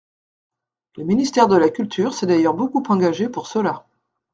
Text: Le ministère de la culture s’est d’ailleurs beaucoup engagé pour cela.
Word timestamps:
Le 0.97 1.03
ministère 1.03 1.47
de 1.47 1.55
la 1.55 1.69
culture 1.69 2.15
s’est 2.15 2.25
d’ailleurs 2.25 2.55
beaucoup 2.55 2.81
engagé 2.89 3.29
pour 3.29 3.45
cela. 3.45 3.85